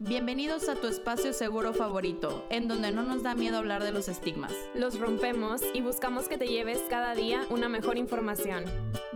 [0.00, 4.06] Bienvenidos a tu espacio seguro favorito, en donde no nos da miedo hablar de los
[4.06, 4.52] estigmas.
[4.72, 8.64] Los rompemos y buscamos que te lleves cada día una mejor información.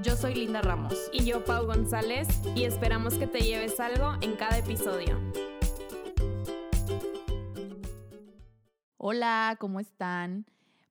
[0.02, 0.94] Yo soy Linda Ramos.
[1.12, 2.26] Y yo, Pau González,
[2.56, 5.20] y esperamos que te lleves algo en cada episodio.
[8.96, 10.46] Hola, ¿cómo están?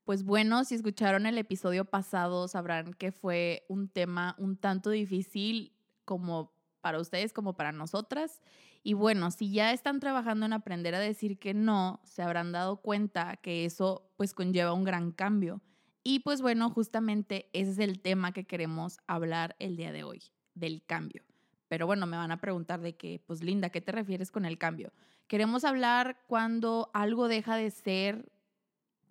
[0.05, 5.73] Pues bueno, si escucharon el episodio pasado, sabrán que fue un tema un tanto difícil
[6.05, 8.41] como para ustedes como para nosotras.
[8.83, 12.77] Y bueno, si ya están trabajando en aprender a decir que no, se habrán dado
[12.77, 15.61] cuenta que eso pues conlleva un gran cambio.
[16.03, 20.23] Y pues bueno, justamente ese es el tema que queremos hablar el día de hoy,
[20.55, 21.23] del cambio.
[21.67, 24.57] Pero bueno, me van a preguntar de qué, pues Linda, ¿qué te refieres con el
[24.57, 24.91] cambio?
[25.27, 28.31] Queremos hablar cuando algo deja de ser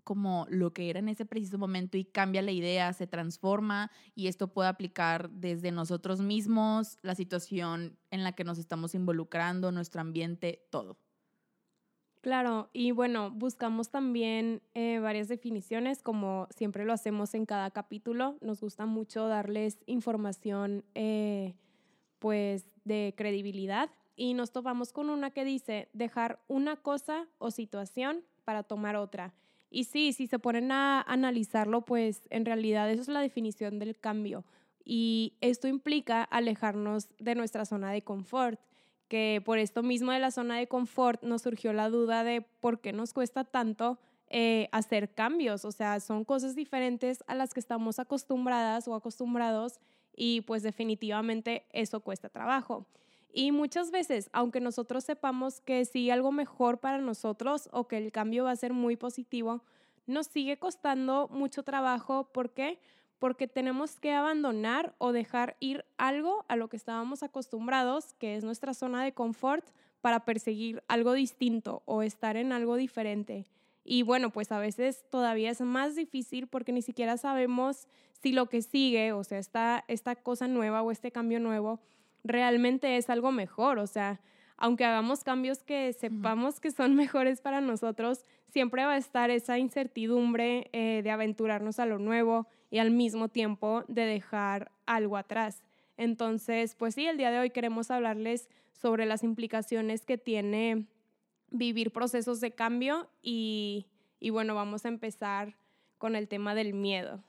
[0.02, 4.28] como lo que era en ese preciso momento y cambia la idea, se transforma y
[4.28, 10.00] esto puede aplicar desde nosotros mismos, la situación en la que nos estamos involucrando, nuestro
[10.00, 10.98] ambiente, todo.
[12.20, 18.36] Claro, y bueno, buscamos también eh, varias definiciones, como siempre lo hacemos en cada capítulo.
[18.42, 21.55] Nos gusta mucho darles información, eh,
[22.19, 23.88] pues, de credibilidad.
[24.16, 29.32] Y nos topamos con una que dice dejar una cosa o situación para tomar otra.
[29.70, 33.96] Y sí, si se ponen a analizarlo, pues en realidad eso es la definición del
[33.96, 34.44] cambio.
[34.84, 38.60] Y esto implica alejarnos de nuestra zona de confort,
[39.08, 42.80] que por esto mismo de la zona de confort nos surgió la duda de por
[42.80, 43.98] qué nos cuesta tanto
[44.28, 45.64] eh, hacer cambios.
[45.64, 49.80] O sea, son cosas diferentes a las que estamos acostumbradas o acostumbrados
[50.16, 52.86] y pues definitivamente eso cuesta trabajo.
[53.33, 58.12] Y muchas veces, aunque nosotros sepamos que sí algo mejor para nosotros o que el
[58.12, 59.62] cambio va a ser muy positivo,
[60.06, 62.25] nos sigue costando mucho trabajo.
[62.33, 62.81] ¿Por qué?
[63.19, 68.45] Porque tenemos que abandonar o dejar ir algo a lo que estábamos acostumbrados, que es
[68.45, 69.65] nuestra zona de confort,
[70.00, 73.47] para perseguir algo distinto o estar en algo diferente.
[73.84, 77.87] Y bueno, pues a veces todavía es más difícil porque ni siquiera sabemos
[78.22, 81.81] si lo que sigue, o sea, esta, esta cosa nueva o este cambio nuevo,
[82.25, 83.78] realmente es algo mejor.
[83.78, 84.20] O sea,
[84.56, 89.58] aunque hagamos cambios que sepamos que son mejores para nosotros, siempre va a estar esa
[89.58, 95.62] incertidumbre eh, de aventurarnos a lo nuevo y al mismo tiempo de dejar algo atrás.
[95.97, 100.86] Entonces, pues sí, el día de hoy queremos hablarles sobre las implicaciones que tiene
[101.50, 103.86] vivir procesos de cambio y,
[104.20, 105.56] y bueno, vamos a empezar
[105.98, 107.22] con el tema del miedo.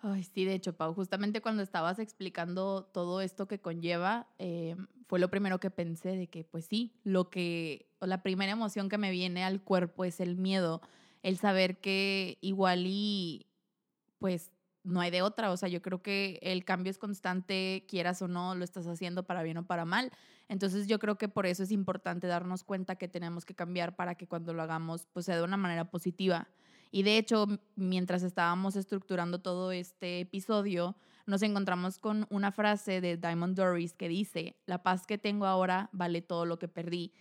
[0.00, 4.76] Ay, sí, de hecho, Pau, justamente cuando estabas explicando todo esto que conlleva, eh,
[5.08, 8.88] fue lo primero que pensé de que, pues sí, lo que, o la primera emoción
[8.88, 10.82] que me viene al cuerpo es el miedo,
[11.24, 13.46] el saber que igual y,
[14.20, 14.52] pues,
[14.84, 15.50] no hay de otra.
[15.50, 19.24] O sea, yo creo que el cambio es constante, quieras o no, lo estás haciendo
[19.24, 20.12] para bien o para mal.
[20.48, 24.14] Entonces yo creo que por eso es importante darnos cuenta que tenemos que cambiar para
[24.14, 26.48] que cuando lo hagamos, pues sea de una manera positiva.
[26.90, 33.16] Y de hecho, mientras estábamos estructurando todo este episodio, nos encontramos con una frase de
[33.16, 37.12] Diamond Doris que dice, la paz que tengo ahora vale todo lo que perdí.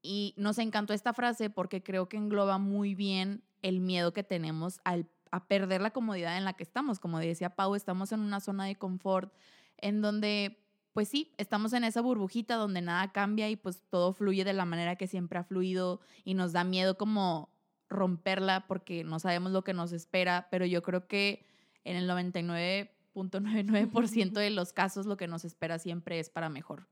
[0.00, 4.80] Y nos encantó esta frase porque creo que engloba muy bien el miedo que tenemos
[4.84, 7.00] al, a perder la comodidad en la que estamos.
[7.00, 9.32] Como decía Pau, estamos en una zona de confort
[9.76, 14.44] en donde, pues sí, estamos en esa burbujita donde nada cambia y pues todo fluye
[14.44, 17.50] de la manera que siempre ha fluido y nos da miedo como
[17.88, 21.46] romperla porque no sabemos lo que nos espera, pero yo creo que
[21.84, 26.88] en el 99.99% de los casos lo que nos espera siempre es para mejor.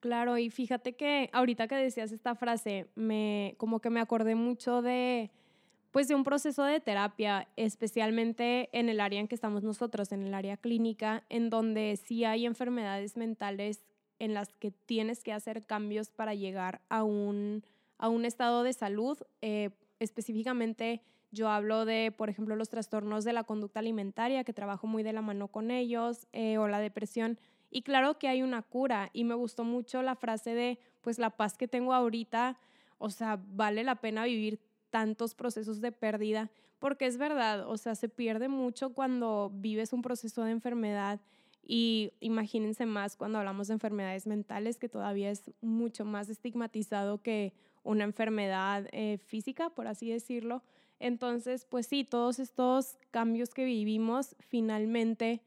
[0.00, 4.82] Claro, y fíjate que ahorita que decías esta frase, me como que me acordé mucho
[4.82, 5.30] de
[5.92, 10.24] pues de un proceso de terapia, especialmente en el área en que estamos nosotros, en
[10.24, 13.86] el área clínica, en donde sí hay enfermedades mentales
[14.18, 17.62] en las que tienes que hacer cambios para llegar a un,
[17.96, 23.32] a un estado de salud eh, específicamente yo hablo de, por ejemplo, los trastornos de
[23.32, 27.38] la conducta alimentaria, que trabajo muy de la mano con ellos, eh, o la depresión.
[27.70, 29.10] Y claro que hay una cura.
[29.12, 32.56] Y me gustó mucho la frase de, pues la paz que tengo ahorita,
[32.98, 34.60] o sea, vale la pena vivir
[34.90, 40.02] tantos procesos de pérdida, porque es verdad, o sea, se pierde mucho cuando vives un
[40.02, 41.20] proceso de enfermedad
[41.66, 47.54] y imagínense más cuando hablamos de enfermedades mentales, que todavía es mucho más estigmatizado que
[47.84, 50.62] una enfermedad eh, física, por así decirlo.
[50.98, 55.42] Entonces, pues sí, todos estos cambios que vivimos, finalmente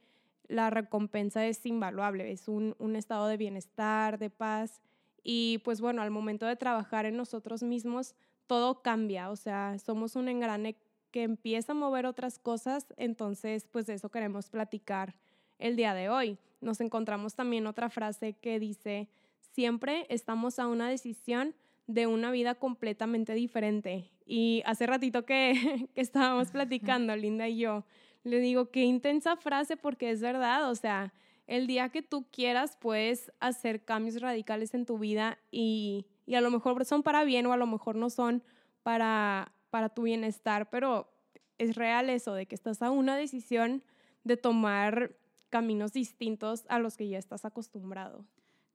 [0.47, 4.81] la recompensa es invaluable, es un, un estado de bienestar, de paz.
[5.23, 10.15] Y pues bueno, al momento de trabajar en nosotros mismos, todo cambia, o sea, somos
[10.15, 10.77] un engrane
[11.11, 15.15] que empieza a mover otras cosas, entonces pues de eso queremos platicar
[15.59, 16.37] el día de hoy.
[16.61, 19.09] Nos encontramos también otra frase que dice,
[19.51, 21.55] siempre estamos a una decisión
[21.87, 24.11] de una vida completamente diferente.
[24.25, 27.85] Y hace ratito que, estábamos platicando, Linda y yo,
[28.23, 31.13] le digo, qué intensa frase porque es verdad, o sea,
[31.47, 36.41] el día que tú quieras puedes hacer cambios radicales en tu vida y, y a
[36.41, 38.43] lo mejor son para bien o a lo mejor no son
[38.83, 41.09] para, para tu bienestar, pero
[41.57, 43.81] es real eso de que estás a una decisión
[44.25, 45.15] de tomar
[45.49, 48.25] caminos distintos a los que ya estás acostumbrado.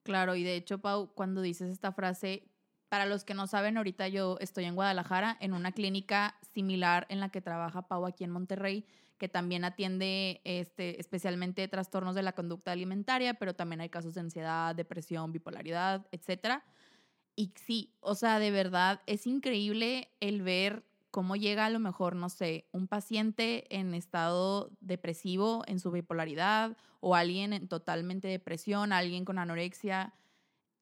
[0.03, 2.52] Claro, y de hecho, Pau, cuando dices esta frase,
[2.93, 7.21] para los que no saben, ahorita yo estoy en Guadalajara, en una clínica similar en
[7.21, 8.85] la que trabaja Pau aquí en Monterrey,
[9.17, 14.21] que también atiende este, especialmente trastornos de la conducta alimentaria, pero también hay casos de
[14.21, 16.61] ansiedad, depresión, bipolaridad, etc.
[17.35, 22.15] Y sí, o sea, de verdad es increíble el ver cómo llega a lo mejor,
[22.15, 28.93] no sé, un paciente en estado depresivo, en su bipolaridad, o alguien en totalmente depresión,
[28.93, 30.13] alguien con anorexia,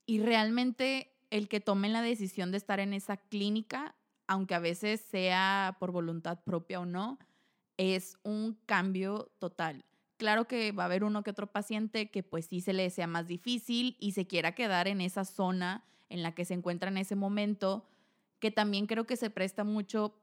[0.06, 3.94] y realmente el que tomen la decisión de estar en esa clínica,
[4.26, 7.18] aunque a veces sea por voluntad propia o no,
[7.76, 9.84] es un cambio total.
[10.16, 13.06] Claro que va a haber uno que otro paciente que pues sí se le sea
[13.06, 16.98] más difícil y se quiera quedar en esa zona en la que se encuentra en
[16.98, 17.86] ese momento,
[18.38, 20.14] que también creo que se presta mucho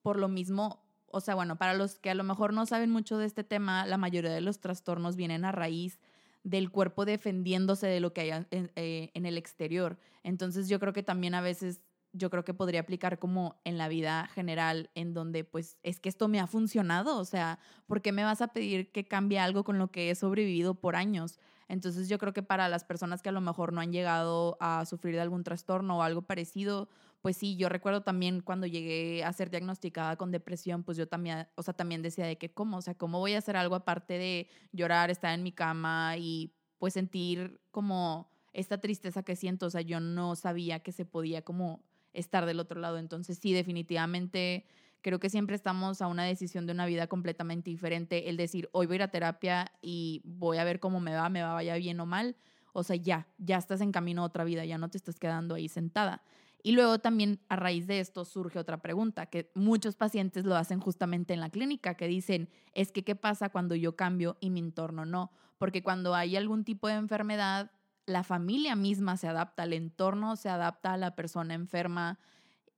[0.00, 3.18] por lo mismo, o sea, bueno, para los que a lo mejor no saben mucho
[3.18, 5.98] de este tema, la mayoría de los trastornos vienen a raíz
[6.44, 9.98] del cuerpo defendiéndose de lo que hay en, eh, en el exterior.
[10.22, 13.88] Entonces yo creo que también a veces yo creo que podría aplicar como en la
[13.88, 18.12] vida general, en donde pues es que esto me ha funcionado, o sea, ¿por qué
[18.12, 21.38] me vas a pedir que cambie algo con lo que he sobrevivido por años?
[21.68, 24.84] Entonces yo creo que para las personas que a lo mejor no han llegado a
[24.84, 26.90] sufrir de algún trastorno o algo parecido,
[27.22, 31.46] pues sí, yo recuerdo también cuando llegué a ser diagnosticada con depresión, pues yo también,
[31.54, 34.18] o sea, también decía de que cómo, o sea, cómo voy a hacer algo aparte
[34.18, 39.70] de llorar, estar en mi cama y pues sentir como esta tristeza que siento, o
[39.70, 42.98] sea, yo no sabía que se podía como estar del otro lado.
[42.98, 44.66] Entonces sí, definitivamente
[45.00, 48.28] creo que siempre estamos a una decisión de una vida completamente diferente.
[48.30, 51.28] El decir, hoy voy a ir a terapia y voy a ver cómo me va,
[51.28, 52.36] me va, vaya bien o mal.
[52.72, 55.54] O sea, ya, ya estás en camino a otra vida, ya no te estás quedando
[55.54, 56.22] ahí sentada.
[56.62, 60.78] Y luego también a raíz de esto surge otra pregunta, que muchos pacientes lo hacen
[60.78, 64.60] justamente en la clínica, que dicen, es que, ¿qué pasa cuando yo cambio y mi
[64.60, 65.32] entorno no?
[65.58, 67.72] Porque cuando hay algún tipo de enfermedad,
[68.06, 72.18] la familia misma se adapta, el entorno se adapta a la persona enferma.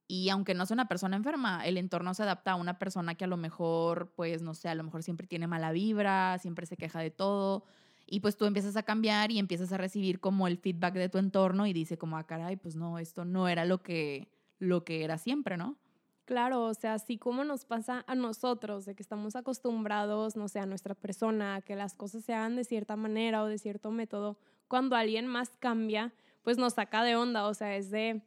[0.06, 3.24] Y aunque no sea una persona enferma, el entorno se adapta a una persona que
[3.24, 6.76] a lo mejor, pues no sé, a lo mejor siempre tiene mala vibra, siempre se
[6.76, 7.64] queja de todo
[8.06, 11.18] y pues tú empiezas a cambiar y empiezas a recibir como el feedback de tu
[11.18, 14.28] entorno y dice como, ah, caray, pues no, esto no era lo que,
[14.58, 15.76] lo que era siempre, ¿no?
[16.24, 20.58] Claro, o sea, así como nos pasa a nosotros, de que estamos acostumbrados, no sé,
[20.58, 23.90] a nuestra persona, a que las cosas se hagan de cierta manera o de cierto
[23.90, 28.22] método, cuando alguien más cambia, pues nos saca de onda, o sea, es de,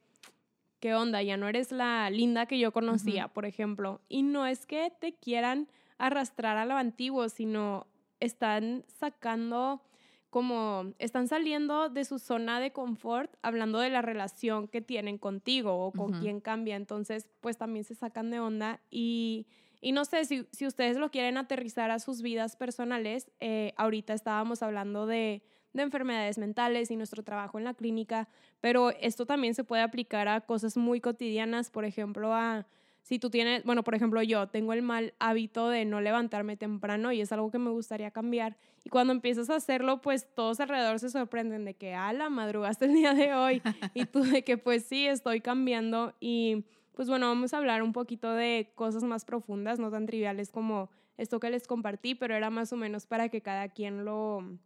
[0.80, 1.24] ¿qué onda?
[1.24, 4.02] Ya no eres la linda que yo conocía, por ejemplo.
[4.08, 7.88] Y no es que te quieran arrastrar a lo antiguo, sino
[8.20, 9.82] están sacando
[10.30, 15.86] como están saliendo de su zona de confort hablando de la relación que tienen contigo
[15.86, 16.76] o con quien cambia.
[16.76, 19.48] Entonces, pues también se sacan de onda y,
[19.80, 23.32] y no sé si, si, ustedes lo quieren aterrizar a sus vidas personales.
[23.40, 25.44] Eh, ahorita estábamos hablando de
[25.78, 28.28] de enfermedades mentales y nuestro trabajo en la clínica,
[28.60, 32.68] pero esto también se puede aplicar a cosas muy cotidianas, por ejemplo, a
[33.08, 37.14] si tú tienes, bueno, por ejemplo, yo tengo el mal hábito de no levantarme temprano
[37.14, 38.58] y es algo que me gustaría cambiar.
[38.84, 42.84] Y cuando empiezas a hacerlo, pues todos alrededor se sorprenden de que, ah, la madrugaste
[42.84, 43.62] el día de hoy.
[43.94, 46.16] y tú de que, pues sí, estoy cambiando.
[46.20, 50.52] Y pues bueno, vamos a hablar un poquito de cosas más profundas, no tan triviales
[50.52, 54.60] como esto que les compartí, pero era más o menos para que cada quien lo,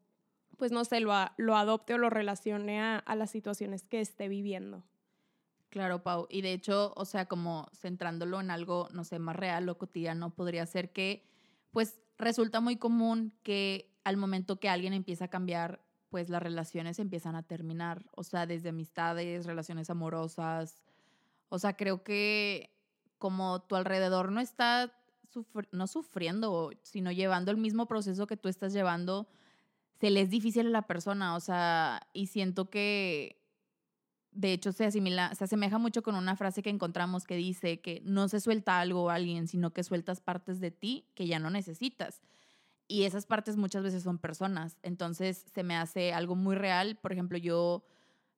[0.58, 4.84] pues no sé, lo, lo adopte o lo relacione a, las situaciones que esté viviendo.
[5.72, 6.28] Claro, Pau.
[6.30, 10.30] Y de hecho, o sea, como centrándolo en algo, no sé, más real o cotidiano,
[10.36, 11.24] podría ser que,
[11.72, 17.00] pues, resulta muy común que al momento que alguien empieza a cambiar, pues las relaciones
[17.00, 18.06] empiezan a terminar.
[18.12, 20.84] O sea, desde amistades, relaciones amorosas.
[21.48, 22.76] O sea, creo que
[23.18, 24.92] como tu alrededor no está,
[25.72, 29.30] no sufriendo, sino llevando el mismo proceso que tú estás llevando,
[30.02, 33.41] se le es difícil a la persona, o sea, y siento que
[34.32, 38.02] de hecho se asimila, se asemeja mucho con una frase que encontramos que dice que
[38.06, 41.50] no se suelta algo a alguien, sino que sueltas partes de ti que ya no
[41.50, 42.22] necesitas.
[42.88, 44.78] Y esas partes muchas veces son personas.
[44.84, 46.98] Entonces se me hace algo muy real.
[47.02, 47.86] Por ejemplo, yo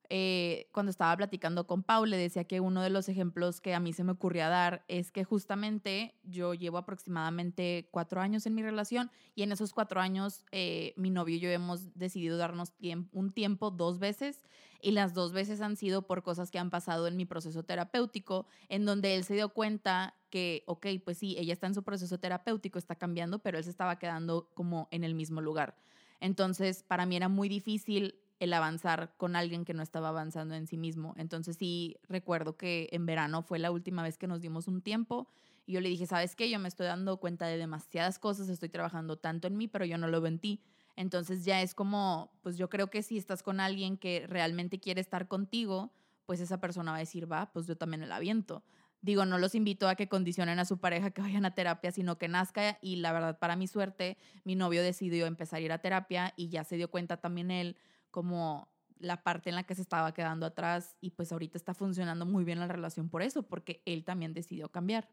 [0.09, 3.79] eh, cuando estaba platicando con Paul, le decía que uno de los ejemplos que a
[3.79, 8.61] mí se me ocurría dar es que justamente yo llevo aproximadamente cuatro años en mi
[8.61, 12.73] relación y en esos cuatro años eh, mi novio y yo hemos decidido darnos
[13.11, 14.43] un tiempo dos veces
[14.81, 18.45] y las dos veces han sido por cosas que han pasado en mi proceso terapéutico,
[18.67, 22.19] en donde él se dio cuenta que, ok, pues sí, ella está en su proceso
[22.19, 25.77] terapéutico, está cambiando, pero él se estaba quedando como en el mismo lugar.
[26.19, 30.67] Entonces, para mí era muy difícil el avanzar con alguien que no estaba avanzando en
[30.67, 31.13] sí mismo.
[31.17, 35.27] Entonces sí recuerdo que en verano fue la última vez que nos dimos un tiempo
[35.65, 36.49] y yo le dije, ¿sabes qué?
[36.49, 39.97] Yo me estoy dando cuenta de demasiadas cosas, estoy trabajando tanto en mí, pero yo
[39.97, 40.61] no lo veo en ti.
[40.95, 45.01] Entonces ya es como, pues yo creo que si estás con alguien que realmente quiere
[45.01, 45.91] estar contigo,
[46.25, 48.63] pues esa persona va a decir, va, pues yo también el aviento.
[49.01, 52.17] Digo, no los invito a que condicionen a su pareja que vayan a terapia, sino
[52.17, 52.77] que nazca.
[52.81, 56.47] Y la verdad, para mi suerte, mi novio decidió empezar a ir a terapia y
[56.47, 57.75] ya se dio cuenta también él
[58.13, 62.25] como la parte en la que se estaba quedando atrás y pues ahorita está funcionando
[62.25, 65.09] muy bien la relación por eso, porque él también decidió cambiar.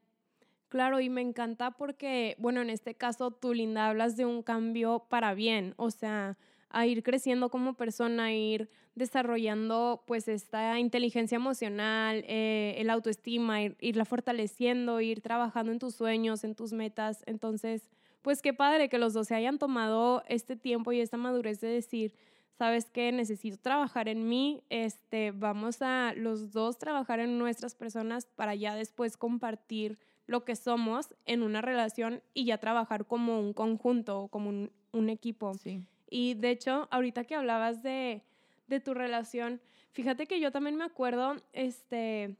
[0.68, 5.06] Claro, y me encanta porque, bueno, en este caso tú, Linda, hablas de un cambio
[5.08, 6.38] para bien, o sea,
[6.68, 13.62] a ir creciendo como persona, a ir desarrollando pues esta inteligencia emocional, eh, el autoestima,
[13.62, 17.24] ir, irla fortaleciendo, ir trabajando en tus sueños, en tus metas.
[17.26, 17.88] Entonces,
[18.22, 21.68] pues qué padre que los dos se hayan tomado este tiempo y esta madurez de
[21.68, 22.14] decir,
[22.60, 28.26] sabes que necesito trabajar en mí, este, vamos a los dos trabajar en nuestras personas
[28.26, 33.54] para ya después compartir lo que somos en una relación y ya trabajar como un
[33.54, 35.54] conjunto, como un, un equipo.
[35.54, 35.82] Sí.
[36.10, 38.20] Y de hecho, ahorita que hablabas de,
[38.68, 39.62] de tu relación,
[39.92, 42.36] fíjate que yo también me acuerdo, este,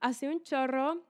[0.00, 1.04] hace un chorro,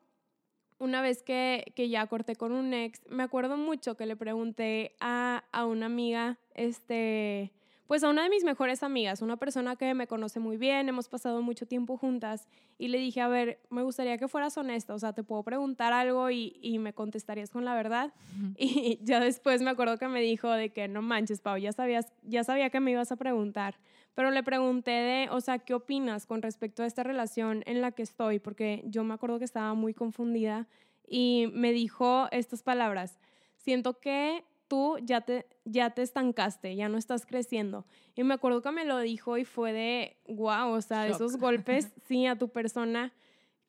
[0.78, 4.94] una vez que, que, ya corté con un ex, me acuerdo mucho que le pregunté
[5.00, 7.50] a, a una amiga, este,
[7.92, 11.10] pues a una de mis mejores amigas, una persona que me conoce muy bien, hemos
[11.10, 14.98] pasado mucho tiempo juntas y le dije, a ver, me gustaría que fueras honesta, o
[14.98, 18.14] sea, te puedo preguntar algo y, y me contestarías con la verdad.
[18.56, 22.10] Y ya después me acuerdo que me dijo de que no manches, Pau, ya, sabías,
[22.22, 23.78] ya sabía que me ibas a preguntar,
[24.14, 27.92] pero le pregunté de, o sea, ¿qué opinas con respecto a esta relación en la
[27.92, 28.38] que estoy?
[28.38, 30.66] Porque yo me acuerdo que estaba muy confundida
[31.06, 33.18] y me dijo estas palabras,
[33.58, 37.84] siento que tú ya te, ya te estancaste, ya no estás creciendo.
[38.14, 41.92] Y me acuerdo que me lo dijo y fue de, wow, o sea, esos golpes,
[42.08, 43.12] sí, a tu persona,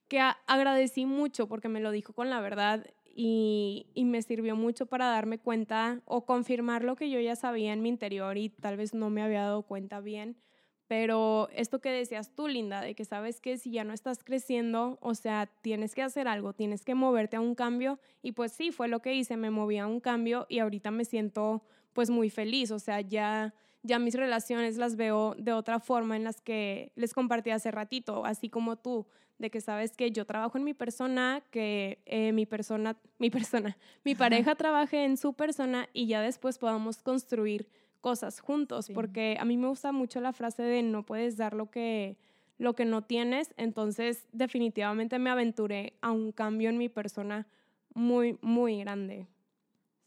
[0.07, 4.85] que agradecí mucho porque me lo dijo con la verdad y, y, me sirvió mucho
[4.85, 8.77] para darme cuenta o confirmar lo que yo ya sabía en mi interior y tal
[8.77, 10.37] vez no me había dado cuenta bien
[10.87, 14.97] pero esto que decías tú, Linda, de que sabes que si ya no estás creciendo,
[15.01, 17.99] o sea, tienes que hacer algo, tienes que moverte a un cambio.
[18.21, 21.05] Y pues sí, fue lo que hice, me moví a un cambio y ahorita me
[21.05, 21.63] siento
[21.93, 22.71] pues muy feliz.
[22.71, 27.13] O sea, ya, ya mis relaciones las veo de otra forma en las que les
[27.13, 31.41] compartí hace ratito, así como tú, de que sabes que yo trabajo en mi persona,
[31.49, 36.57] que eh, mi persona, mi persona, mi pareja trabaje en su persona y ya después
[36.57, 37.67] podamos construir
[38.03, 41.71] cosas juntos, porque a mí me gusta mucho la frase de no puedes dar lo
[41.71, 42.17] que,
[42.57, 47.47] lo que no tienes, entonces definitivamente me aventuré a un cambio en mi persona
[47.93, 49.25] muy, muy grande.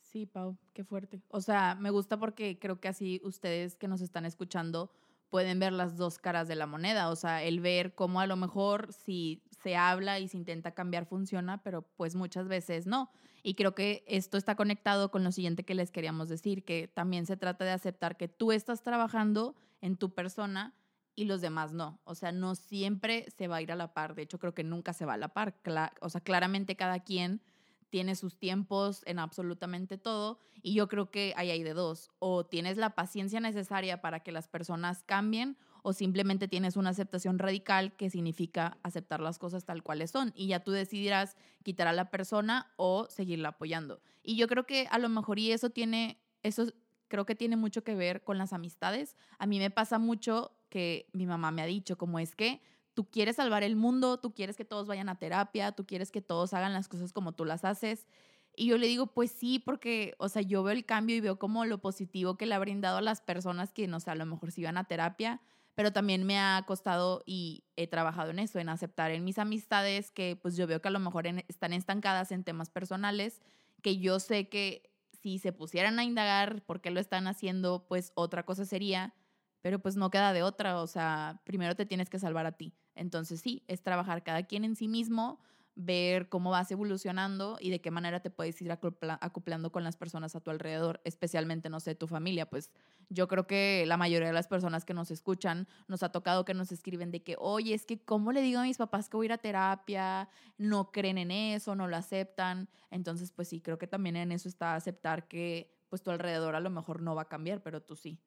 [0.03, 1.23] Sí, Pau, qué fuerte.
[1.31, 4.91] O sea, me gusta porque creo que así ustedes que nos están escuchando
[5.31, 8.37] pueden ver las dos caras de la moneda, o sea, el ver cómo a lo
[8.37, 13.11] mejor si se habla y se intenta cambiar funciona, pero pues muchas veces no.
[13.43, 17.27] Y creo que esto está conectado con lo siguiente que les queríamos decir, que también
[17.27, 20.73] se trata de aceptar que tú estás trabajando en tu persona
[21.17, 22.01] y los demás no.
[22.05, 24.15] O sea, no siempre se va a ir a la par.
[24.15, 25.57] De hecho, creo que nunca se va a la par.
[26.01, 27.43] o sea, claramente cada quien
[27.91, 32.13] tiene sus tiempos en absolutamente todo y yo creo que ahí hay de dos.
[32.21, 37.39] O tienes la paciencia necesaria para que las personas cambien o simplemente tienes una aceptación
[37.39, 41.93] radical que significa aceptar las cosas tal cuales son y ya tú decidirás quitar a
[41.93, 44.01] la persona o seguirla apoyando.
[44.25, 46.65] Y yo creo que a lo mejor y eso tiene, eso
[47.07, 49.15] creo que tiene mucho que ver con las amistades.
[49.39, 52.61] A mí me pasa mucho que mi mamá me ha dicho como es que
[52.95, 56.21] tú quieres salvar el mundo, tú quieres que todos vayan a terapia, tú quieres que
[56.21, 58.09] todos hagan las cosas como tú las haces.
[58.57, 61.39] Y yo le digo, pues sí, porque, o sea, yo veo el cambio y veo
[61.39, 64.27] como lo positivo que le ha brindado a las personas que, no sé, a lo
[64.27, 65.41] mejor si iban a terapia,
[65.77, 70.11] pero también me ha costado y he trabajado en eso, en aceptar en mis amistades
[70.11, 73.43] que pues yo veo que a lo mejor están estancadas en temas personales,
[73.83, 74.91] que yo sé que
[75.23, 79.15] si se pusieran a indagar por qué lo están haciendo, pues otra cosa sería,
[79.61, 82.75] pero pues no queda de otra, o sea, primero te tienes que salvar a ti.
[82.95, 85.41] Entonces sí, es trabajar cada quien en sí mismo,
[85.77, 90.35] ver cómo vas evolucionando y de qué manera te puedes ir acoplando con las personas
[90.35, 92.49] a tu alrededor, especialmente, no sé, tu familia.
[92.49, 92.73] Pues
[93.11, 96.55] yo creo que la mayoría de las personas que nos escuchan nos ha tocado que
[96.55, 99.27] nos escriben de que, oye, es que, ¿cómo le digo a mis papás que voy
[99.27, 100.29] a ir a terapia?
[100.57, 102.69] No creen en eso, no lo aceptan.
[102.91, 106.61] Entonces, pues sí, creo que también en eso está aceptar que pues tu alrededor a
[106.61, 108.19] lo mejor no va a cambiar, pero tú sí.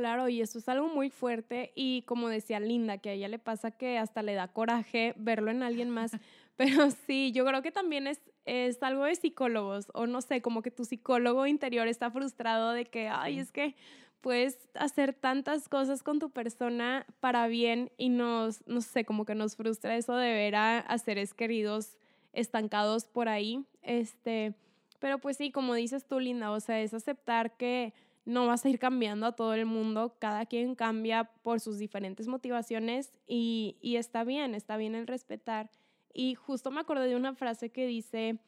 [0.00, 3.38] Claro, y eso es algo muy fuerte y como decía Linda, que a ella le
[3.38, 6.12] pasa que hasta le da coraje verlo en alguien más,
[6.56, 10.62] pero sí, yo creo que también es, es algo de psicólogos, o no sé, como
[10.62, 13.74] que tu psicólogo interior está frustrado de que, ay, es que
[14.22, 19.34] puedes hacer tantas cosas con tu persona para bien y nos, no sé, como que
[19.34, 21.98] nos frustra eso de ver a, a seres queridos
[22.32, 24.54] estancados por ahí, este,
[24.98, 27.92] pero pues sí, como dices tú, Linda, o sea, es aceptar que
[28.24, 32.28] no vas a ir cambiando a todo el mundo, cada quien cambia por sus diferentes
[32.28, 35.70] motivaciones y, y está bien, está bien el respetar.
[36.12, 38.40] Y justo me acordé de una frase que dice,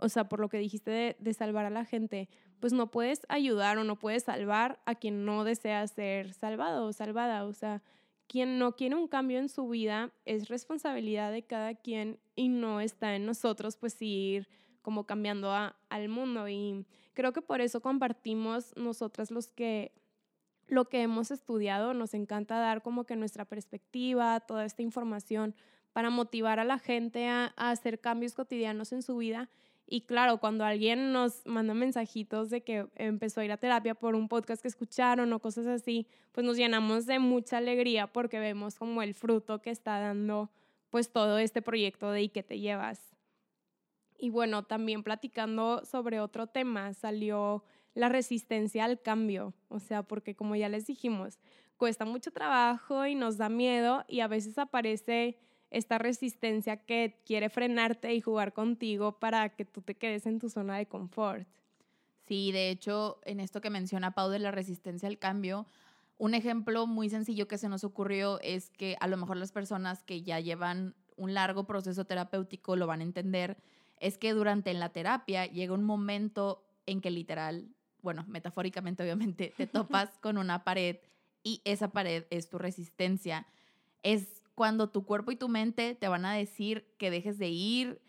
[0.00, 2.28] o sea, por lo que dijiste de, salvar a la gente,
[2.60, 6.92] pues no puedes ayudar o no puedes salvar a quien no desea ser salvado o
[6.92, 7.44] salvada.
[7.44, 7.82] O sea,
[8.26, 12.80] quien no quiere un cambio en su vida es responsabilidad de cada quien y no
[12.80, 14.48] está en nosotros pues ir
[14.82, 16.48] como cambiando al mundo.
[16.48, 16.86] Y
[17.18, 19.90] creo que por eso compartimos nosotras los que
[20.68, 25.56] lo que hemos estudiado, nos encanta dar como que nuestra perspectiva, toda esta información
[25.92, 29.50] para motivar a la gente a, hacer cambios cotidianos en su vida.
[29.84, 34.14] Y claro, cuando alguien nos manda mensajitos de que empezó a ir a terapia por
[34.14, 38.76] un podcast que escucharon o cosas así, pues nos llenamos de mucha alegría porque vemos
[38.78, 40.52] como el fruto que está dando
[40.88, 43.17] pues todo este proyecto de y que te llevas.
[44.18, 50.34] Y bueno, también platicando sobre otro tema, salió la resistencia al cambio, o sea, porque
[50.34, 51.38] como ya les dijimos,
[51.76, 55.38] cuesta mucho trabajo y nos da miedo y a veces aparece
[55.70, 60.48] esta resistencia que quiere frenarte y jugar contigo para que tú te quedes en tu
[60.48, 61.46] zona de confort.
[62.26, 65.66] Sí, de hecho, en esto que menciona Pau de la resistencia al cambio,
[66.18, 70.02] un ejemplo muy sencillo que se nos ocurrió es que a lo mejor las personas
[70.02, 73.56] que ya llevan un largo proceso terapéutico lo van a entender
[74.00, 77.68] es que durante la terapia llega un momento en que literal,
[78.02, 80.96] bueno, metafóricamente obviamente, te topas con una pared
[81.42, 83.46] y esa pared es tu resistencia.
[84.02, 88.00] Es cuando tu cuerpo y tu mente te van a decir que dejes de ir,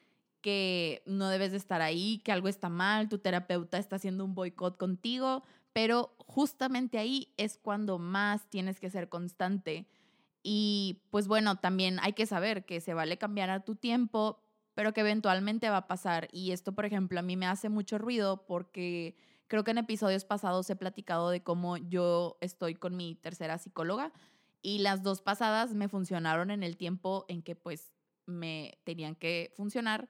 [0.42, 4.36] que no debes de estar ahí, que algo está mal, tu terapeuta está haciendo un
[4.36, 9.88] boicot contigo, pero justamente ahí es cuando más tienes que ser constante.
[10.42, 14.42] Y pues bueno, también hay que saber que se vale cambiar a tu tiempo,
[14.80, 16.30] pero que eventualmente va a pasar.
[16.32, 20.24] Y esto, por ejemplo, a mí me hace mucho ruido porque creo que en episodios
[20.24, 24.14] pasados he platicado de cómo yo estoy con mi tercera psicóloga
[24.62, 27.92] y las dos pasadas me funcionaron en el tiempo en que pues
[28.26, 30.08] me tenían que funcionar,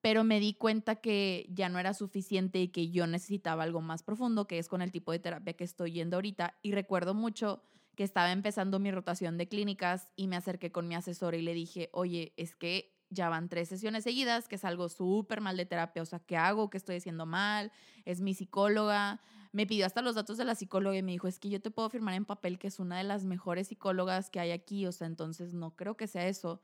[0.00, 4.02] pero me di cuenta que ya no era suficiente y que yo necesitaba algo más
[4.02, 6.58] profundo, que es con el tipo de terapia que estoy yendo ahorita.
[6.64, 7.62] Y recuerdo mucho
[7.94, 11.54] que estaba empezando mi rotación de clínicas y me acerqué con mi asesora y le
[11.54, 15.66] dije, oye, es que ya van tres sesiones seguidas, que es algo súper mal de
[15.66, 16.70] terapia, o sea, ¿qué hago?
[16.70, 17.72] ¿Qué estoy haciendo mal?
[18.04, 19.20] Es mi psicóloga.
[19.52, 21.70] Me pidió hasta los datos de la psicóloga y me dijo, es que yo te
[21.70, 24.92] puedo firmar en papel que es una de las mejores psicólogas que hay aquí, o
[24.92, 26.60] sea, entonces no creo que sea eso.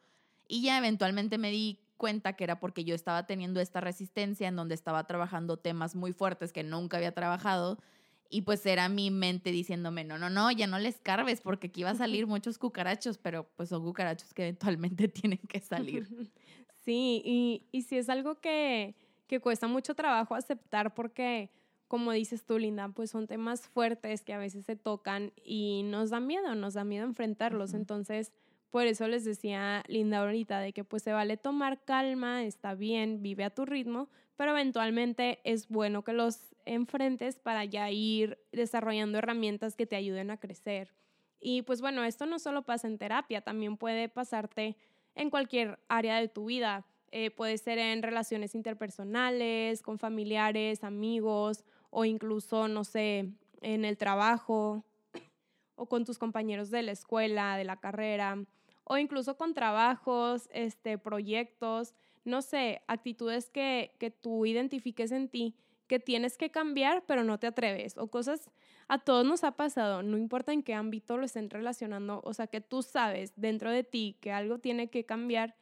[0.46, 4.56] Y ya eventualmente me di cuenta que era porque yo estaba teniendo esta resistencia en
[4.56, 7.78] donde estaba trabajando temas muy fuertes que nunca había trabajado
[8.34, 11.84] y pues era mi mente diciéndome, no, no, no, ya no les carves porque aquí
[11.84, 16.08] va a salir muchos cucarachos, pero pues son cucarachos que eventualmente tienen que salir.
[16.84, 18.94] Sí, y, y sí es algo que,
[19.26, 21.50] que cuesta mucho trabajo aceptar porque,
[21.88, 26.10] como dices tú, Linda, pues son temas fuertes que a veces se tocan y nos
[26.10, 27.72] da miedo, nos da miedo enfrentarlos.
[27.72, 28.32] Entonces,
[28.68, 33.22] por eso les decía Linda ahorita de que pues se vale tomar calma, está bien,
[33.22, 39.18] vive a tu ritmo, pero eventualmente es bueno que los enfrentes para ya ir desarrollando
[39.18, 40.94] herramientas que te ayuden a crecer.
[41.40, 44.76] Y pues bueno, esto no solo pasa en terapia, también puede pasarte
[45.14, 46.86] en cualquier área de tu vida.
[47.10, 53.96] Eh, puede ser en relaciones interpersonales, con familiares, amigos o incluso, no sé, en el
[53.96, 54.84] trabajo
[55.76, 58.44] o con tus compañeros de la escuela, de la carrera
[58.84, 65.56] o incluso con trabajos, este, proyectos, no sé, actitudes que, que tú identifiques en ti
[65.86, 68.50] que tienes que cambiar, pero no te atreves, o cosas,
[68.88, 72.46] a todos nos ha pasado, no importa en qué ámbito lo estén relacionando, o sea,
[72.46, 75.56] que tú sabes dentro de ti que algo tiene que cambiar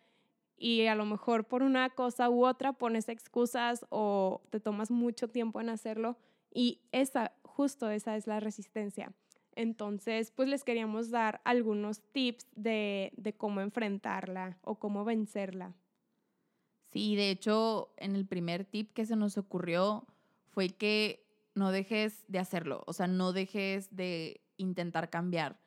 [0.56, 5.28] y a lo mejor por una cosa u otra pones excusas o te tomas mucho
[5.28, 6.16] tiempo en hacerlo
[6.54, 9.12] y esa, justo esa es la resistencia.
[9.54, 15.74] Entonces, pues les queríamos dar algunos tips de, cómo enfrentarla o cómo vencerla.
[16.92, 20.06] Sí, de hecho, en el primer tip que se nos ocurrió
[20.52, 25.58] fue que no dejes de hacerlo, o sea, no dejes de intentar cambiar.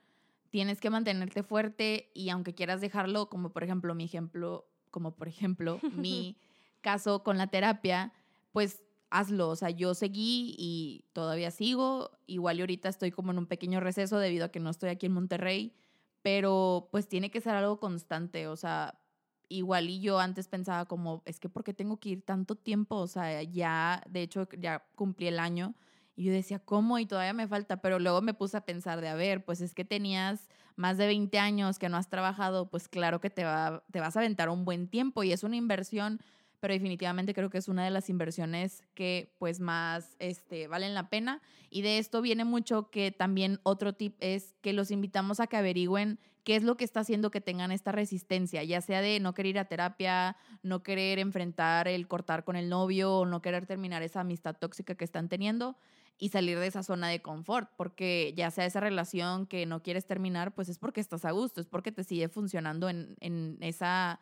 [0.49, 5.27] Tienes que mantenerte fuerte y aunque quieras dejarlo, como por ejemplo mi ejemplo, como por
[5.27, 6.37] ejemplo mi
[6.81, 8.13] caso con la terapia,
[8.51, 9.49] pues hazlo.
[9.49, 12.11] O sea, yo seguí y todavía sigo.
[12.27, 15.07] Igual y ahorita estoy como en un pequeño receso debido a que no estoy aquí
[15.07, 15.73] en Monterrey,
[16.21, 18.47] pero pues tiene que ser algo constante.
[18.47, 18.99] O sea,
[19.49, 22.95] igual y yo antes pensaba como, es que ¿por qué tengo que ir tanto tiempo?
[22.97, 25.75] O sea, ya, de hecho, ya cumplí el año.
[26.15, 26.97] Y yo decía, ¿cómo?
[26.99, 29.73] Y todavía me falta, pero luego me puse a pensar de, a ver, pues es
[29.73, 33.83] que tenías más de 20 años que no has trabajado, pues claro que te, va,
[33.91, 36.19] te vas a aventar un buen tiempo y es una inversión
[36.65, 41.09] pero definitivamente creo que es una de las inversiones que pues más este, valen la
[41.11, 41.43] pena.
[41.69, 45.57] Y de esto viene mucho que también otro tip es que los invitamos a que
[45.57, 49.35] averigüen qué es lo que está haciendo que tengan esta resistencia, ya sea de no
[49.35, 53.67] querer ir a terapia, no querer enfrentar el cortar con el novio o no querer
[53.67, 55.77] terminar esa amistad tóxica que están teniendo
[56.17, 60.07] y salir de esa zona de confort, porque ya sea esa relación que no quieres
[60.07, 64.19] terminar, pues es porque estás a gusto, es porque te sigue funcionando en, en esa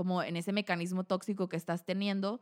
[0.00, 2.40] como en ese mecanismo tóxico que estás teniendo.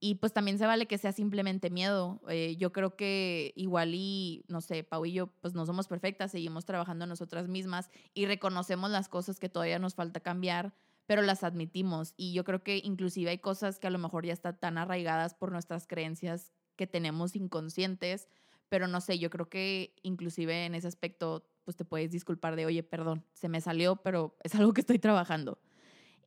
[0.00, 2.20] Y pues también se vale que sea simplemente miedo.
[2.28, 6.32] Eh, yo creo que igual y, no sé, Pau y yo pues no somos perfectas,
[6.32, 10.74] seguimos trabajando nosotras mismas y reconocemos las cosas que todavía nos falta cambiar,
[11.06, 12.14] pero las admitimos.
[12.16, 15.34] Y yo creo que inclusive hay cosas que a lo mejor ya están tan arraigadas
[15.34, 18.26] por nuestras creencias que tenemos inconscientes,
[18.68, 22.66] pero no sé, yo creo que inclusive en ese aspecto pues te puedes disculpar de,
[22.66, 25.60] oye, perdón, se me salió, pero es algo que estoy trabajando.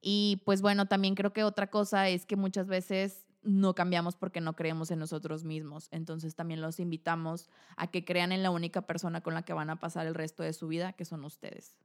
[0.02, 4.42] Y pues bueno, también creo que otra cosa es que muchas veces no cambiamos porque
[4.42, 5.88] no creemos en nosotros mismos.
[5.92, 9.70] Entonces también los invitamos a que crean en la única persona con la que van
[9.70, 11.76] a pasar el resto de su vida, que son ustedes.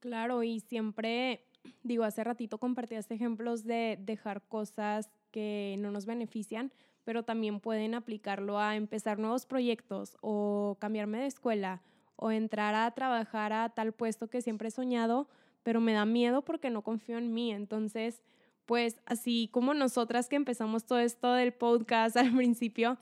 [0.00, 1.46] Claro, y siempre,
[1.82, 6.72] digo, hace ratito compartías ejemplos de dejar cosas que no nos benefician,
[7.04, 11.82] pero también pueden aplicarlo a empezar nuevos proyectos o cambiarme de escuela
[12.16, 15.28] o entrar a trabajar a tal puesto que siempre he soñado
[15.64, 17.50] pero me da miedo porque no confío en mí.
[17.50, 18.22] Entonces,
[18.66, 22.96] pues así como nosotras que empezamos todo esto del podcast al principio,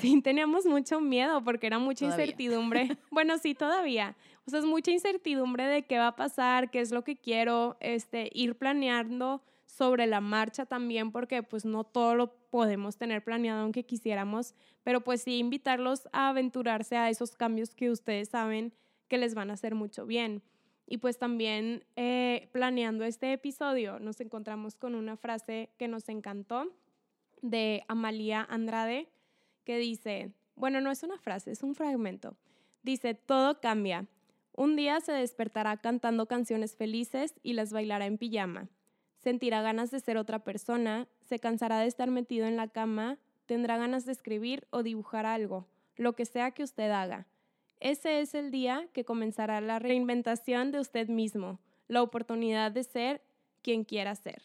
[0.00, 2.96] sí teníamos mucho miedo porque era mucha incertidumbre.
[3.10, 4.16] Bueno, sí, todavía.
[4.46, 7.76] O sea, es mucha incertidumbre de qué va a pasar, qué es lo que quiero,
[7.80, 13.62] este, ir planeando sobre la marcha también porque pues no todo lo podemos tener planeado
[13.62, 18.72] aunque quisiéramos, pero pues sí invitarlos a aventurarse a esos cambios que ustedes saben
[19.08, 20.42] que les van a hacer mucho bien.
[20.86, 26.72] Y pues también eh, planeando este episodio nos encontramos con una frase que nos encantó
[27.42, 29.08] de Amalia Andrade
[29.64, 32.36] que dice, bueno, no es una frase, es un fragmento.
[32.82, 34.06] Dice, todo cambia.
[34.52, 38.68] Un día se despertará cantando canciones felices y las bailará en pijama.
[39.18, 43.76] Sentirá ganas de ser otra persona, se cansará de estar metido en la cama, tendrá
[43.76, 47.26] ganas de escribir o dibujar algo, lo que sea que usted haga.
[47.80, 53.22] Ese es el día que comenzará la reinventación de usted mismo, la oportunidad de ser
[53.62, 54.42] quien quiera ser.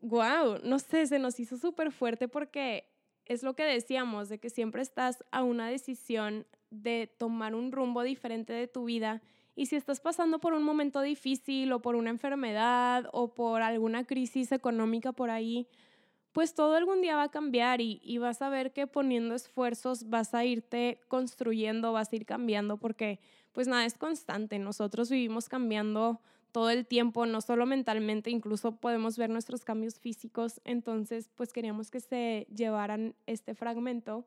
[0.00, 2.88] Wow, no sé, se nos hizo súper fuerte porque
[3.24, 8.02] es lo que decíamos, de que siempre estás a una decisión de tomar un rumbo
[8.02, 9.22] diferente de tu vida.
[9.54, 14.04] Y si estás pasando por un momento difícil o por una enfermedad o por alguna
[14.04, 15.68] crisis económica por ahí,
[16.32, 20.34] pues todo algún día va a cambiar y, vas a ver que poniendo esfuerzos vas
[20.34, 23.20] a irte construyendo, vas a ir cambiando, porque
[23.52, 24.58] pues nada es constante.
[24.58, 30.60] Nosotros vivimos cambiando todo el tiempo, no solo mentalmente, incluso podemos ver nuestros cambios físicos.
[30.64, 34.24] Entonces, pues queríamos que se llevaran este fragmento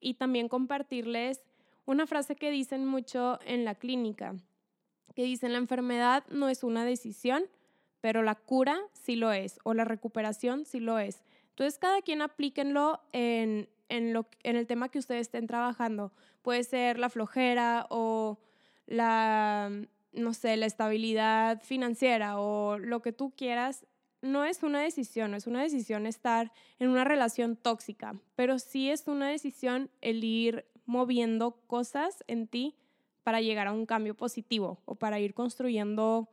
[0.00, 1.40] y también compartirles
[1.86, 4.36] una frase que dicen mucho en la clínica,
[5.16, 7.44] que dicen la enfermedad no es una decisión,
[8.00, 11.22] pero la cura sí lo es, o la recuperación sí lo es.
[11.58, 16.12] Entonces, cada quien aplíquenlo en, en, lo, en el tema que ustedes estén trabajando.
[16.42, 18.38] Puede ser la flojera o
[18.86, 19.68] la,
[20.12, 23.86] no sé, la estabilidad financiera o lo que tú quieras.
[24.22, 29.08] No es una decisión, es una decisión estar en una relación tóxica, pero sí es
[29.08, 32.76] una decisión el ir moviendo cosas en ti
[33.24, 36.28] para llegar a un cambio positivo o para ir construyendo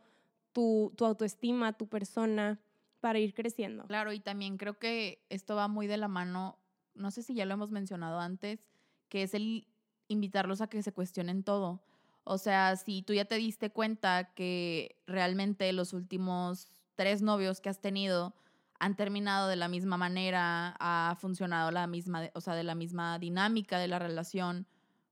[0.53, 2.59] tu, tu autoestima, tu persona,
[3.05, 3.85] para ir creciendo.
[3.85, 6.57] Claro, y también creo que esto va muy de la mano,
[6.95, 8.65] no sé si ya lo hemos mencionado antes,
[9.09, 9.67] que es el
[10.07, 11.83] invitarlos a que se cuestionen todo.
[12.23, 17.69] O sea, si tú ya te diste cuenta que realmente los últimos tres novios que
[17.69, 18.33] has tenido
[18.79, 23.19] han terminado de la misma manera, ha funcionado la misma, o sea, de la misma
[23.19, 24.65] dinámica de la relación,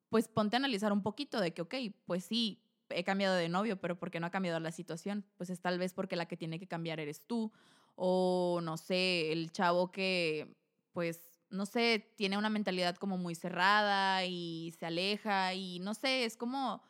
[0.10, 1.76] pues ponte a analizar un poquito de que, ok,
[2.08, 5.26] pues sí, he cambiado de novio, pero ¿por qué no ha cambiado la situación?
[5.38, 7.52] Pues es tal vez porque la que tiene que cambiar eres tú
[7.96, 10.56] o no sé, el chavo que
[10.94, 16.26] pues no sé, tiene una mentalidad como muy cerrada y se aleja y no sé,
[16.26, 16.82] es como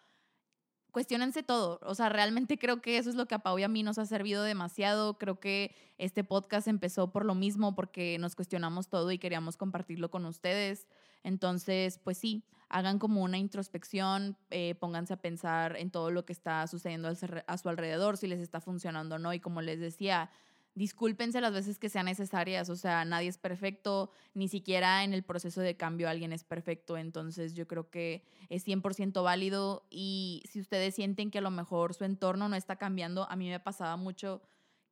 [0.93, 1.79] cuestionense todo.
[1.83, 3.97] O sea, realmente creo que eso es lo que a Pau y a mí nos
[3.97, 5.17] ha servido demasiado.
[5.17, 10.09] Creo que este podcast empezó por lo mismo, porque nos cuestionamos todo y queríamos compartirlo
[10.09, 10.87] con ustedes.
[11.23, 16.33] Entonces, pues sí, hagan como una introspección, eh, pónganse a pensar en todo lo que
[16.33, 19.33] está sucediendo a su alrededor, si les está funcionando o no.
[19.33, 20.29] Y como les decía,
[20.75, 25.23] discúlpense las veces que sean necesarias, o sea, nadie es perfecto, ni siquiera en el
[25.23, 30.59] proceso de cambio alguien es perfecto, entonces yo creo que es 100% válido y si
[30.59, 33.97] ustedes sienten que a lo mejor su entorno no está cambiando, a mí me pasaba
[33.97, 34.41] mucho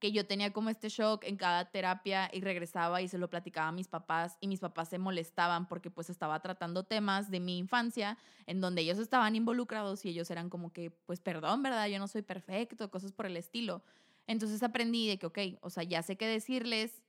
[0.02, 3.68] que yo tenía como este shock en cada terapia y regresaba y se lo platicaba
[3.68, 7.60] a mis papás y mis papás se molestaban porque pues estaba tratando temas de mi
[7.60, 8.18] infancia
[8.48, 11.88] en donde ellos estaban involucrados y ellos eran como que pues perdón, ¿verdad?
[11.88, 13.84] Yo no soy perfecto, cosas por el estilo.
[14.32, 17.04] Entonces aprendí de que, ok, o sea, ya sé qué decirles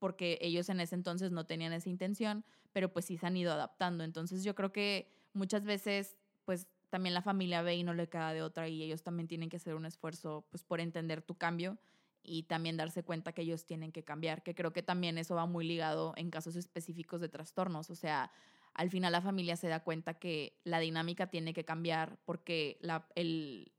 [0.00, 3.52] porque ellos en ese entonces no tenían esa intención, pero pues sí se han ido
[3.52, 4.02] adaptando.
[4.02, 8.32] Entonces yo creo que muchas veces, pues también la familia ve y no le queda
[8.32, 11.78] de otra y ellos también tienen que hacer un esfuerzo, pues por entender tu cambio
[12.24, 15.46] y también darse cuenta que ellos tienen que cambiar, que creo que también eso va
[15.46, 17.88] muy ligado en casos específicos de trastornos.
[17.90, 18.32] O sea,
[18.74, 22.80] al final la familia se da cuenta que la dinámica tiene que cambiar porque
[23.14, 23.72] el,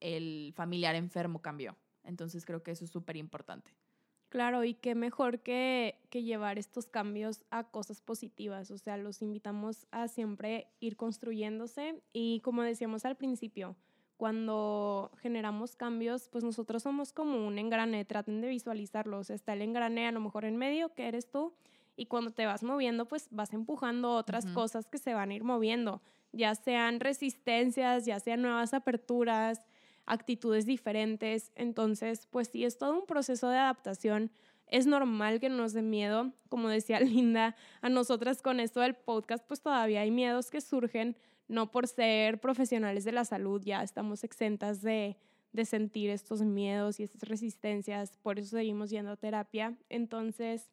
[0.00, 1.76] el familiar enfermo cambió.
[2.04, 3.72] Entonces creo que eso es súper importante.
[4.28, 8.70] Claro, y qué mejor que, que, llevar estos cambios a cosas positivas.
[8.70, 13.76] O sea, los invitamos a siempre ir construyéndose y como decíamos al principio,
[14.16, 19.18] cuando generamos cambios, pues nosotros somos como un engrane, traten de visualizarlo.
[19.18, 21.54] O sea, está el engrane a lo mejor en medio, que eres tú,
[21.96, 25.44] y cuando te vas moviendo, pues vas empujando otras cosas que se van a ir
[25.44, 29.64] moviendo, ya sean resistencias, ya sean nuevas aperturas,
[30.06, 31.52] actitudes diferentes.
[31.54, 34.30] Entonces, pues sí, es todo un proceso de adaptación.
[34.66, 39.44] Es normal que nos dé miedo, como decía Linda, a nosotras con esto del podcast,
[39.46, 41.16] pues todavía hay miedos que surgen,
[41.48, 45.16] no por ser profesionales de la salud, ya estamos exentas de,
[45.52, 49.76] de sentir estos miedos y estas resistencias, por eso seguimos yendo a terapia.
[49.90, 50.70] Entonces,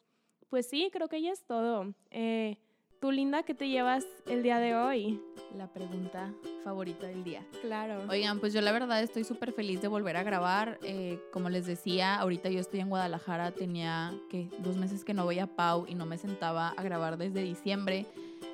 [0.49, 1.93] pues sí, creo que ya es todo.
[2.09, 2.57] Eh,
[3.01, 5.19] Tú, Linda, ¿qué te llevas el día de hoy?
[5.57, 6.31] La pregunta
[6.63, 7.43] favorita del día.
[7.63, 8.03] Claro.
[8.07, 10.77] Oigan, pues yo la verdad estoy súper feliz de volver a grabar.
[10.83, 15.23] Eh, como les decía, ahorita yo estoy en Guadalajara, tenía que dos meses que no
[15.23, 18.05] voy a Pau y no me sentaba a grabar desde diciembre.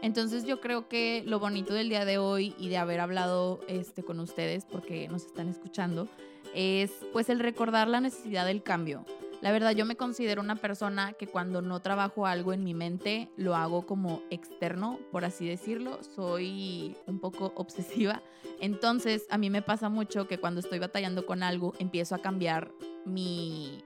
[0.02, 4.02] Entonces yo creo que lo bonito del día de hoy y de haber hablado este,
[4.02, 6.08] con ustedes, porque nos están escuchando,
[6.56, 9.04] es pues el recordar la necesidad del cambio.
[9.42, 13.30] La verdad, yo me considero una persona que cuando no trabajo algo en mi mente,
[13.38, 16.00] lo hago como externo, por así decirlo.
[16.16, 18.24] Soy un poco obsesiva.
[18.60, 22.72] Entonces, a mí me pasa mucho que cuando estoy batallando con algo, empiezo a cambiar
[23.06, 23.84] mi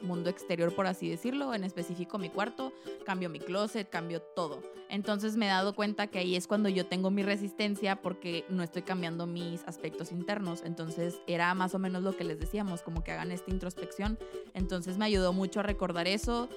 [0.00, 2.72] mundo exterior, por así decirlo, en específico mi cuarto,
[3.04, 4.60] cambio mi closet, cambio todo.
[4.88, 8.62] Entonces me he dado cuenta que ahí es cuando yo tengo mi resistencia porque no
[8.62, 10.62] estoy cambiando mis aspectos internos.
[10.64, 14.18] Entonces era más o menos lo que les decíamos, como que hagan esta introspección.
[14.52, 16.48] Entonces me ayudó mucho a recordar eso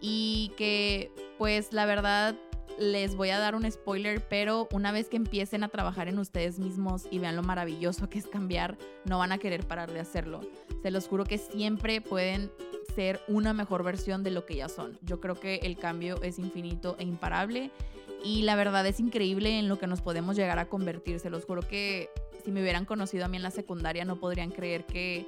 [0.00, 2.36] y que pues la verdad
[2.78, 6.58] les voy a dar un spoiler, pero una vez que empiecen a trabajar en ustedes
[6.58, 10.40] mismos y vean lo maravilloso que es cambiar, no van a querer parar de hacerlo.
[10.82, 12.50] Se los juro que siempre pueden
[13.28, 14.98] una mejor versión de lo que ya son.
[15.02, 17.70] Yo creo que el cambio es infinito e imparable
[18.24, 21.20] y la verdad es increíble en lo que nos podemos llegar a convertir.
[21.20, 22.08] Se los juro que
[22.44, 25.26] si me hubieran conocido a mí en la secundaria no podrían creer que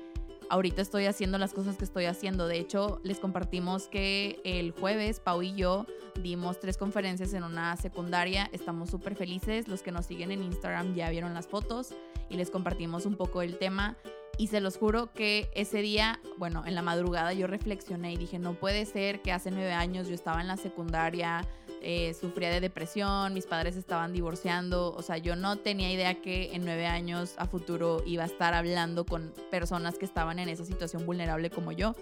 [0.51, 2.47] ahorita estoy haciendo las cosas que estoy haciendo.
[2.47, 5.87] De hecho, les compartimos que el jueves Pau y yo
[6.23, 8.49] dimos tres conferencias en una secundaria.
[8.53, 9.69] Estamos súper felices.
[9.69, 11.95] Los que nos siguen en Instagram ya vieron las fotos
[12.31, 13.97] y les compartimos un poco el tema.
[14.39, 18.39] Y se los juro que ese día, bueno, en la madrugada yo reflexioné y dije,
[18.39, 21.45] no puede ser que hace nueve años yo estaba en la secundaria,
[21.81, 26.55] eh, sufría de depresión, mis padres estaban divorciando, o sea, yo no tenía idea que
[26.55, 30.65] en nueve años a futuro iba a estar hablando con personas que estaban en esa
[30.65, 31.95] situación vulnerable como yo.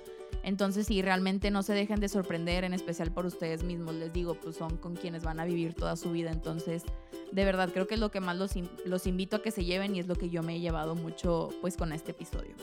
[0.43, 4.35] Entonces, sí, realmente no se dejen de sorprender, en especial por ustedes mismos, les digo,
[4.35, 6.31] pues son con quienes van a vivir toda su vida.
[6.31, 6.85] Entonces,
[7.33, 8.53] de verdad, creo que es lo que más los,
[8.85, 11.51] los invito a que se lleven y es lo que yo me he llevado mucho
[11.61, 12.55] pues con este episodio.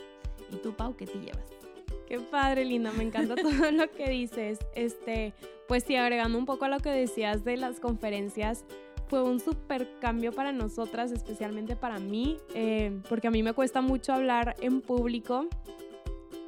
[0.52, 1.63] ¿Y tú, Pau, qué te llevas?
[2.14, 4.60] Qué padre, Linda, me encanta todo lo que dices.
[4.76, 5.34] Este,
[5.68, 8.66] pues sí, agregando un poco a lo que decías de las conferencias,
[9.08, 13.82] fue un súper cambio para nosotras, especialmente para mí, eh, porque a mí me cuesta
[13.82, 15.48] mucho hablar en público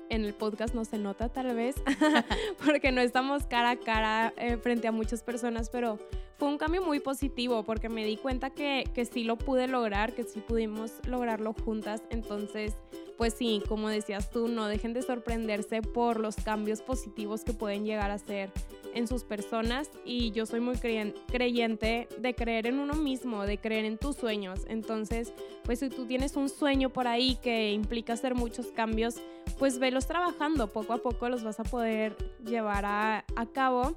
[0.09, 1.75] en el podcast no se nota tal vez,
[2.63, 5.97] porque no estamos cara a cara eh, frente a muchas personas, pero
[6.37, 10.13] fue un cambio muy positivo porque me di cuenta que, que sí lo pude lograr,
[10.13, 12.03] que sí pudimos lograrlo juntas.
[12.11, 12.75] Entonces,
[13.17, 17.85] pues sí, como decías tú, no dejen de sorprenderse por los cambios positivos que pueden
[17.85, 18.51] llegar a ser
[18.93, 23.85] en sus personas y yo soy muy creyente de creer en uno mismo, de creer
[23.85, 24.61] en tus sueños.
[24.67, 29.15] Entonces, pues si tú tienes un sueño por ahí que implica hacer muchos cambios,
[29.59, 33.95] pues velos trabajando, poco a poco los vas a poder llevar a, a cabo.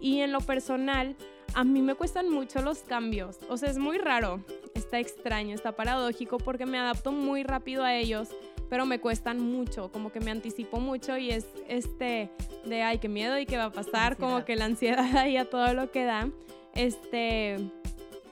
[0.00, 1.16] Y en lo personal,
[1.54, 4.40] a mí me cuestan mucho los cambios, o sea, es muy raro,
[4.74, 8.28] está extraño, está paradójico porque me adapto muy rápido a ellos
[8.72, 12.30] pero me cuestan mucho, como que me anticipo mucho y es este
[12.64, 15.44] de, ay, qué miedo y qué va a pasar, como que la ansiedad ahí a
[15.44, 16.30] todo lo que da.
[16.74, 17.58] Este,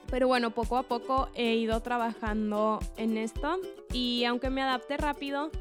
[0.09, 3.59] pero bueno, poco a poco he ido trabajando en esto
[3.93, 5.51] y aunque me adapte rápido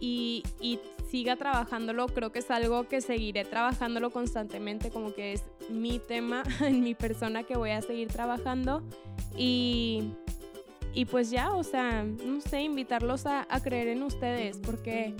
[0.00, 5.42] y, y siga trabajándolo, creo que es algo que seguiré trabajándolo constantemente, como que es
[5.68, 8.82] mi tema en mi persona que voy a seguir trabajando
[9.36, 10.14] y
[10.98, 15.14] y pues ya, o sea, no sé, invitarlos a, creer en ustedes, porque,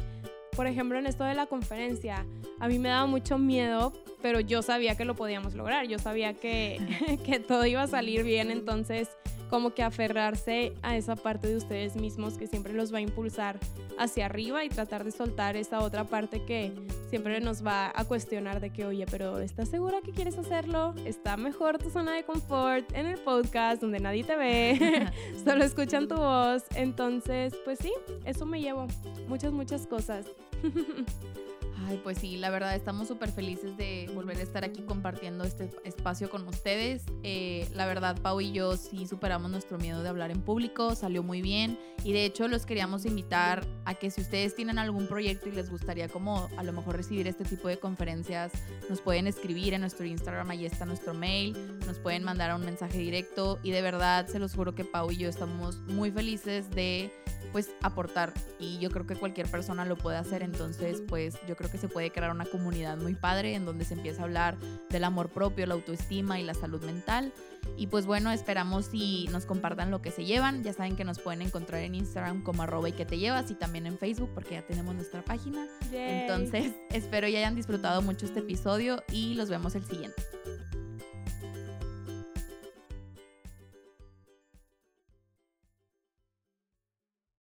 [0.57, 2.27] por ejemplo, en esto de la conferencia,
[2.59, 6.35] a mí me daba mucho miedo, pero yo sabía que lo podíamos lograr, yo sabía
[6.35, 6.81] que,
[7.25, 9.09] que todo iba a salir bien, entonces
[9.49, 13.59] como que aferrarse a esa parte de ustedes mismos que siempre los va a impulsar
[13.99, 16.73] hacia arriba y tratar de soltar esa otra parte que
[17.11, 20.95] siempre nos va a cuestionar de que, oye, pero ¿estás segura que quieres hacerlo?
[21.05, 25.11] Está mejor tu zona de confort en el podcast donde nadie te ve,
[25.45, 26.65] solo escuchan tu voz.
[26.75, 27.93] Entonces, pues sí,
[28.25, 28.87] eso me llevo
[29.27, 30.27] muchas, muchas cosas.
[31.87, 35.71] Ay, pues sí, la verdad estamos súper felices de volver a estar aquí compartiendo este
[35.85, 37.05] espacio con ustedes.
[37.23, 41.23] Eh, la verdad, Pau y yo sí superamos nuestro miedo de hablar en público, salió
[41.23, 45.49] muy bien y de hecho los queríamos invitar a que si ustedes tienen algún proyecto
[45.49, 48.53] y les gustaría como a lo mejor recibir este tipo de conferencias,
[48.89, 52.99] nos pueden escribir en nuestro Instagram, ahí está nuestro mail, nos pueden mandar un mensaje
[52.99, 57.11] directo y de verdad se los juro que Pau y yo estamos muy felices de
[57.53, 61.71] pues aportar y yo creo que cualquier persona lo puede hacer, entonces pues yo creo
[61.71, 64.57] que se puede crear una comunidad muy padre en donde se empieza a hablar
[64.91, 67.33] del amor propio, la autoestima y la salud mental.
[67.77, 70.63] Y pues bueno, esperamos si nos compartan lo que se llevan.
[70.63, 73.55] Ya saben que nos pueden encontrar en Instagram como arroba y que te llevas y
[73.55, 75.67] también en Facebook porque ya tenemos nuestra página.
[75.93, 80.23] Entonces espero ya hayan disfrutado mucho este episodio y los vemos el siguiente.